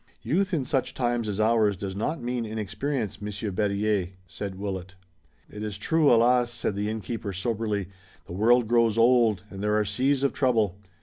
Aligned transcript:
"Youth 0.23 0.51
in 0.51 0.65
such 0.65 0.95
times 0.95 1.29
as 1.29 1.39
ours 1.39 1.75
does 1.77 1.95
not 1.95 2.19
mean 2.23 2.43
inexperience, 2.43 3.21
Monsieur 3.21 3.51
Berryer," 3.51 4.07
said 4.25 4.57
Willet. 4.57 4.95
"It 5.47 5.61
is 5.63 5.77
true, 5.77 6.11
alas!" 6.11 6.51
said 6.51 6.75
the 6.75 6.89
innkeeper, 6.89 7.33
soberly. 7.33 7.87
"The 8.25 8.33
world 8.33 8.67
grows 8.67 8.97
old, 8.97 9.43
and 9.51 9.61
there 9.61 9.75
are 9.75 9.85
seas 9.85 10.23
of 10.23 10.33
trouble. 10.33 10.79